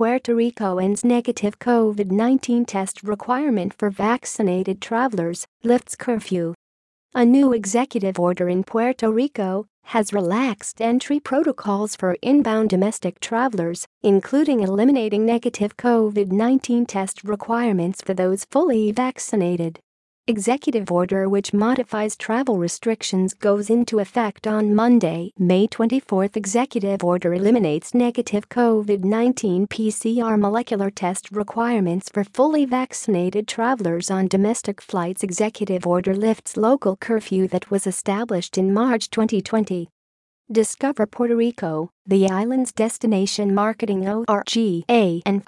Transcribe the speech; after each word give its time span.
Puerto 0.00 0.34
Rico 0.34 0.78
ends 0.78 1.04
negative 1.04 1.58
COVID-19 1.58 2.66
test 2.66 3.02
requirement 3.02 3.74
for 3.78 3.90
vaccinated 3.90 4.80
travelers, 4.80 5.46
lifts 5.62 5.94
curfew. 5.94 6.54
A 7.14 7.26
new 7.26 7.52
executive 7.52 8.18
order 8.18 8.48
in 8.48 8.64
Puerto 8.64 9.10
Rico 9.10 9.66
has 9.82 10.14
relaxed 10.14 10.80
entry 10.80 11.20
protocols 11.20 11.96
for 11.96 12.16
inbound 12.22 12.70
domestic 12.70 13.20
travelers, 13.20 13.86
including 14.02 14.60
eliminating 14.60 15.26
negative 15.26 15.76
COVID-19 15.76 16.88
test 16.88 17.22
requirements 17.22 18.00
for 18.00 18.14
those 18.14 18.46
fully 18.46 18.92
vaccinated. 18.92 19.80
Executive 20.30 20.92
order 20.92 21.28
which 21.28 21.52
modifies 21.52 22.16
travel 22.16 22.56
restrictions 22.56 23.34
goes 23.34 23.68
into 23.68 23.98
effect 23.98 24.46
on 24.46 24.72
Monday, 24.72 25.32
May 25.36 25.66
24. 25.66 26.28
Executive 26.36 27.02
order 27.02 27.34
eliminates 27.34 27.94
negative 27.94 28.48
COVID-19 28.48 29.66
PCR 29.66 30.38
molecular 30.38 30.88
test 30.88 31.32
requirements 31.32 32.08
for 32.08 32.22
fully 32.22 32.64
vaccinated 32.64 33.48
travelers 33.48 34.08
on 34.08 34.28
domestic 34.28 34.80
flights. 34.80 35.24
Executive 35.24 35.84
order 35.84 36.14
lifts 36.14 36.56
local 36.56 36.94
curfew 36.94 37.48
that 37.48 37.72
was 37.72 37.84
established 37.84 38.56
in 38.56 38.72
March 38.72 39.10
2020. 39.10 39.88
Discover 40.52 41.06
Puerto 41.06 41.36
Rico, 41.36 41.92
the 42.04 42.28
island's 42.28 42.72
destination 42.72 43.54
marketing 43.54 44.04
ORGA 44.04 44.82
and 45.24 45.44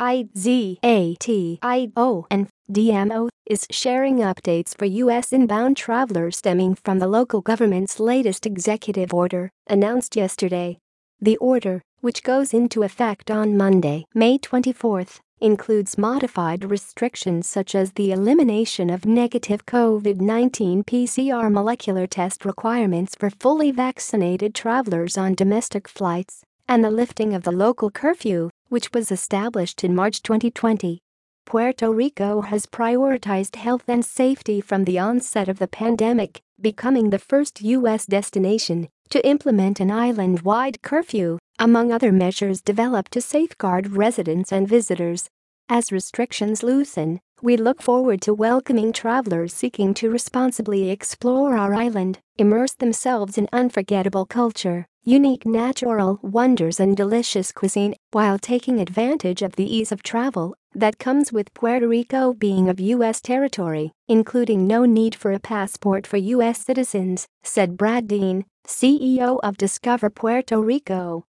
and 2.31 2.49
DMO 2.71 3.29
is 3.45 3.67
sharing 3.69 4.19
updates 4.19 4.79
for 4.79 4.85
U.S. 4.85 5.33
inbound 5.33 5.77
travelers 5.77 6.37
stemming 6.37 6.77
from 6.77 7.01
the 7.01 7.09
local 7.09 7.41
government's 7.41 7.99
latest 7.99 8.47
executive 8.47 9.13
order, 9.13 9.51
announced 9.67 10.15
yesterday. 10.15 10.79
The 11.21 11.37
order, 11.39 11.83
which 12.01 12.23
goes 12.23 12.55
into 12.55 12.85
effect 12.85 13.29
on 13.29 13.57
Monday, 13.57 14.05
May 14.15 14.39
24, 14.39 15.05
includes 15.43 15.99
modified 15.99 16.65
restrictions 16.71 17.49
such 17.49 17.75
as 17.75 17.93
the 17.93 18.13
elimination 18.13 18.89
of 18.89 19.05
negative 19.05 19.67
COVID 19.67 20.21
19 20.21 20.85
PCR 20.85 21.53
molecular 21.53 22.07
test 22.07 22.45
requirements 22.45 23.17
for 23.17 23.29
fully 23.29 23.73
vaccinated 23.73 24.55
travelers 24.55 25.19
on 25.19 25.35
domestic 25.35 25.89
flights, 25.89 26.45
and 26.69 26.85
the 26.85 26.91
lifting 26.91 27.35
of 27.35 27.43
the 27.43 27.51
local 27.51 27.91
curfew, 27.91 28.51
which 28.69 28.93
was 28.95 29.11
established 29.11 29.83
in 29.83 29.95
March 29.95 30.23
2020. 30.23 31.01
Puerto 31.45 31.91
Rico 31.91 32.43
has 32.43 32.67
prioritized 32.67 33.57
health 33.57 33.85
and 33.89 34.05
safety 34.05 34.61
from 34.61 34.85
the 34.85 34.99
onset 34.99 35.49
of 35.49 35.59
the 35.59 35.67
pandemic, 35.67 36.41
becoming 36.61 37.11
the 37.11 37.19
first 37.19 37.61
U.S. 37.61 38.07
destination 38.07 38.89
to 39.11 39.27
implement 39.27 39.81
an 39.81 39.91
island 39.91 40.43
wide 40.43 40.81
curfew, 40.83 41.39
among 41.63 41.93
other 41.93 42.11
measures 42.11 42.61
developed 42.61 43.13
to 43.13 43.21
safeguard 43.21 43.93
residents 43.93 44.51
and 44.51 44.67
visitors. 44.67 45.31
As 45.69 45.93
restrictions 45.93 46.65
loosen, 46.65 47.21
we 47.41 47.57
look 47.57 47.81
forward 47.81 48.21
to 48.23 48.35
welcoming 48.35 48.93
travelers 48.93 49.55
seeking 49.55 49.95
to 49.95 50.11
responsibly 50.11 50.91
explore 50.91 51.57
our 51.57 51.73
island, 51.73 52.19
immerse 52.37 52.73
themselves 52.73 53.39
in 53.39 53.49
unforgettable 53.53 54.27
culture, 54.27 54.87
unique 55.05 55.47
natural 55.47 56.19
wonders, 56.21 56.81
and 56.81 56.97
delicious 56.97 57.53
cuisine 57.53 57.95
while 58.11 58.41
taking 58.41 58.81
advantage 58.81 59.41
of 59.41 59.55
the 59.55 59.77
ease 59.77 59.93
of 59.93 60.03
travel 60.03 60.57
that 60.75 60.99
comes 60.99 61.33
with 61.33 61.55
Puerto 61.55 61.87
Rico 61.87 62.33
being 62.33 62.69
of 62.69 62.81
U.S. 62.81 63.21
territory, 63.21 63.93
including 64.09 64.67
no 64.67 64.85
need 64.85 65.15
for 65.15 65.31
a 65.31 65.39
passport 65.39 66.09
for 66.09 66.17
U.S. 66.17 66.61
citizens, 66.61 67.29
said 67.45 67.77
Brad 67.77 68.09
Dean, 68.09 68.47
CEO 68.67 69.39
of 69.45 69.57
Discover 69.57 70.11
Puerto 70.11 70.61
Rico. 70.61 71.25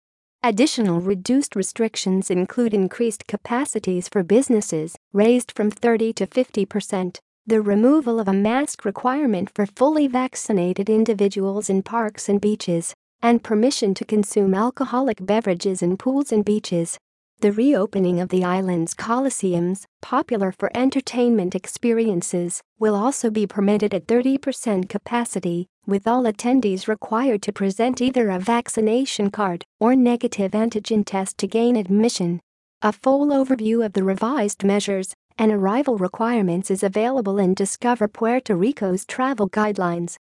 Additional 0.46 1.00
reduced 1.00 1.56
restrictions 1.56 2.30
include 2.30 2.74
increased 2.74 3.26
capacities 3.26 4.10
for 4.10 4.22
businesses, 4.22 4.94
raised 5.14 5.50
from 5.52 5.70
30 5.70 6.12
to 6.12 6.26
50 6.26 6.66
percent, 6.66 7.18
the 7.46 7.62
removal 7.62 8.20
of 8.20 8.28
a 8.28 8.34
mask 8.34 8.84
requirement 8.84 9.48
for 9.54 9.64
fully 9.64 10.06
vaccinated 10.06 10.90
individuals 10.90 11.70
in 11.70 11.82
parks 11.82 12.28
and 12.28 12.42
beaches, 12.42 12.92
and 13.22 13.42
permission 13.42 13.94
to 13.94 14.04
consume 14.04 14.52
alcoholic 14.52 15.24
beverages 15.24 15.80
in 15.80 15.96
pools 15.96 16.30
and 16.30 16.44
beaches. 16.44 16.98
The 17.40 17.52
reopening 17.52 18.20
of 18.20 18.30
the 18.30 18.42
island's 18.42 18.94
coliseums, 18.94 19.84
popular 20.00 20.50
for 20.50 20.70
entertainment 20.74 21.54
experiences, 21.54 22.62
will 22.78 22.94
also 22.94 23.28
be 23.28 23.46
permitted 23.46 23.92
at 23.92 24.06
30% 24.06 24.88
capacity, 24.88 25.66
with 25.86 26.06
all 26.06 26.22
attendees 26.22 26.88
required 26.88 27.42
to 27.42 27.52
present 27.52 28.00
either 28.00 28.30
a 28.30 28.38
vaccination 28.38 29.30
card 29.30 29.62
or 29.78 29.94
negative 29.94 30.52
antigen 30.52 31.04
test 31.04 31.36
to 31.36 31.46
gain 31.46 31.76
admission. 31.76 32.40
A 32.80 32.92
full 32.92 33.26
overview 33.26 33.84
of 33.84 33.92
the 33.92 34.04
revised 34.04 34.64
measures 34.64 35.14
and 35.36 35.52
arrival 35.52 35.98
requirements 35.98 36.70
is 36.70 36.82
available 36.82 37.38
in 37.38 37.52
Discover 37.52 38.08
Puerto 38.08 38.56
Rico's 38.56 39.04
travel 39.04 39.50
guidelines. 39.50 40.16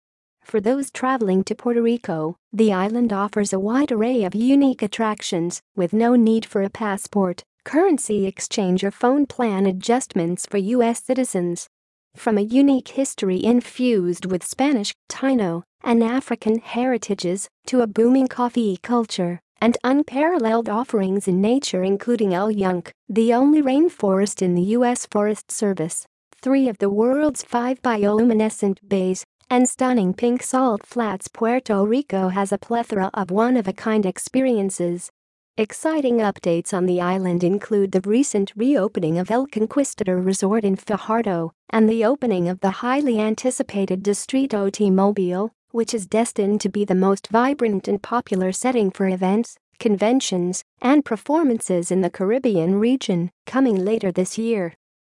For 0.42 0.60
those 0.60 0.90
traveling 0.90 1.44
to 1.44 1.54
Puerto 1.54 1.80
Rico, 1.80 2.36
the 2.52 2.72
island 2.72 3.12
offers 3.12 3.52
a 3.52 3.60
wide 3.60 3.92
array 3.92 4.24
of 4.24 4.34
unique 4.34 4.82
attractions 4.82 5.60
with 5.76 5.92
no 5.92 6.16
need 6.16 6.44
for 6.44 6.62
a 6.62 6.70
passport, 6.70 7.44
currency 7.64 8.26
exchange 8.26 8.82
or 8.82 8.90
phone 8.90 9.26
plan 9.26 9.66
adjustments 9.66 10.46
for 10.46 10.58
U.S. 10.58 11.04
citizens. 11.04 11.68
From 12.16 12.36
a 12.36 12.42
unique 12.42 12.88
history 12.88 13.42
infused 13.42 14.26
with 14.26 14.44
Spanish, 14.44 14.92
Taino, 15.08 15.62
and 15.84 16.02
African 16.02 16.58
heritages 16.58 17.48
to 17.66 17.82
a 17.82 17.86
booming 17.86 18.26
coffee 18.26 18.76
culture 18.82 19.38
and 19.60 19.76
unparalleled 19.84 20.68
offerings 20.68 21.28
in 21.28 21.40
nature 21.40 21.84
including 21.84 22.34
El 22.34 22.50
Yunque, 22.50 22.92
the 23.08 23.32
only 23.32 23.62
rainforest 23.62 24.42
in 24.42 24.54
the 24.54 24.62
U.S. 24.78 25.06
Forest 25.06 25.50
Service, 25.50 26.06
three 26.40 26.68
of 26.68 26.78
the 26.78 26.90
world's 26.90 27.42
five 27.42 27.80
bioluminescent 27.82 28.78
bays, 28.88 29.24
and 29.50 29.68
stunning 29.68 30.14
pink 30.14 30.44
salt 30.44 30.86
flats 30.86 31.26
Puerto 31.26 31.84
Rico 31.84 32.28
has 32.28 32.52
a 32.52 32.58
plethora 32.58 33.10
of 33.12 33.32
one-of-a-kind 33.32 34.06
experiences. 34.06 35.10
Exciting 35.56 36.18
updates 36.18 36.72
on 36.72 36.86
the 36.86 37.00
island 37.00 37.42
include 37.42 37.90
the 37.90 38.00
recent 38.02 38.52
reopening 38.54 39.18
of 39.18 39.28
El 39.28 39.48
Conquistador 39.48 40.18
Resort 40.18 40.64
in 40.64 40.76
Fajardo 40.76 41.52
and 41.68 41.88
the 41.88 42.04
opening 42.04 42.48
of 42.48 42.60
the 42.60 42.70
highly 42.70 43.18
anticipated 43.18 44.04
Distrito 44.04 44.70
T-Mobile, 44.70 45.50
which 45.72 45.92
is 45.92 46.06
destined 46.06 46.60
to 46.60 46.68
be 46.68 46.84
the 46.84 46.94
most 46.94 47.26
vibrant 47.26 47.88
and 47.88 48.00
popular 48.00 48.52
setting 48.52 48.88
for 48.88 49.08
events, 49.08 49.56
conventions, 49.80 50.62
and 50.80 51.04
performances 51.04 51.90
in 51.90 52.02
the 52.02 52.10
Caribbean 52.10 52.78
region, 52.78 53.32
coming 53.46 53.84
later 53.84 54.12
this 54.12 54.38
year. 54.38 54.74